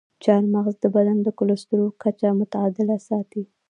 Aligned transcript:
چارمغز 0.23 0.75
د 0.81 0.85
بدن 0.95 1.17
د 1.23 1.27
کلسترول 1.39 1.91
کچه 2.01 2.29
متعادله 2.39 2.97
ساتي. 3.07 3.43